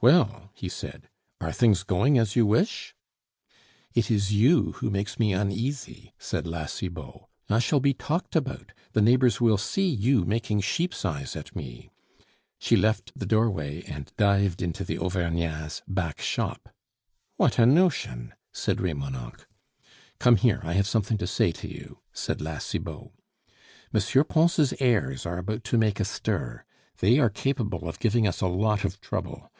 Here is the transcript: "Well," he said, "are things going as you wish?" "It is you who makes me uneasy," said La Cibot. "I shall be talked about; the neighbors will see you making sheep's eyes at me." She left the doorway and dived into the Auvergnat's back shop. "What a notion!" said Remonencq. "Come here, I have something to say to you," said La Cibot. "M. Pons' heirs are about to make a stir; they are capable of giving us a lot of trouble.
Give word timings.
"Well," 0.00 0.48
he 0.54 0.70
said, 0.70 1.10
"are 1.38 1.52
things 1.52 1.82
going 1.82 2.16
as 2.16 2.34
you 2.34 2.46
wish?" 2.46 2.94
"It 3.92 4.10
is 4.10 4.32
you 4.32 4.72
who 4.76 4.88
makes 4.88 5.18
me 5.18 5.34
uneasy," 5.34 6.14
said 6.18 6.46
La 6.46 6.64
Cibot. 6.64 7.26
"I 7.50 7.58
shall 7.58 7.80
be 7.80 7.92
talked 7.92 8.34
about; 8.34 8.72
the 8.92 9.02
neighbors 9.02 9.38
will 9.38 9.58
see 9.58 9.86
you 9.86 10.24
making 10.24 10.62
sheep's 10.62 11.04
eyes 11.04 11.36
at 11.36 11.54
me." 11.54 11.90
She 12.58 12.74
left 12.74 13.12
the 13.14 13.26
doorway 13.26 13.82
and 13.82 14.10
dived 14.16 14.62
into 14.62 14.82
the 14.82 14.96
Auvergnat's 14.98 15.82
back 15.86 16.22
shop. 16.22 16.70
"What 17.36 17.58
a 17.58 17.66
notion!" 17.66 18.32
said 18.54 18.80
Remonencq. 18.80 19.46
"Come 20.18 20.36
here, 20.36 20.60
I 20.62 20.72
have 20.72 20.86
something 20.88 21.18
to 21.18 21.26
say 21.26 21.52
to 21.52 21.68
you," 21.68 21.98
said 22.14 22.40
La 22.40 22.60
Cibot. 22.60 23.10
"M. 23.94 24.24
Pons' 24.24 24.72
heirs 24.80 25.26
are 25.26 25.36
about 25.36 25.64
to 25.64 25.76
make 25.76 26.00
a 26.00 26.06
stir; 26.06 26.64
they 27.00 27.18
are 27.18 27.28
capable 27.28 27.86
of 27.86 27.98
giving 28.00 28.26
us 28.26 28.40
a 28.40 28.46
lot 28.46 28.82
of 28.82 29.02
trouble. 29.02 29.50